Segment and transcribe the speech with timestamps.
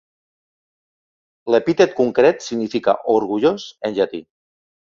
[1.55, 4.27] L'epítet concret significa "orgullós" en llatí.